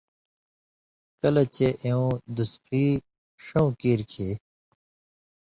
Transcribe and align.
کلہۡ 1.19 1.47
چے 1.55 1.67
اېوں 1.83 2.09
دُسقی 2.35 2.85
ݜؤں 3.45 3.69
کیریۡ 3.79 4.09
کھیں، 4.11 4.35